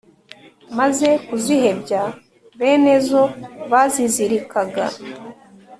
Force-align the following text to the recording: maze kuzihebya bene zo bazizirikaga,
maze 0.77 1.09
kuzihebya 1.27 2.03
bene 2.59 2.93
zo 3.07 3.23
bazizirikaga, 3.71 4.85